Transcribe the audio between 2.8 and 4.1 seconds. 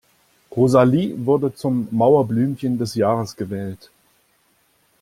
Jahrgangs gewählt.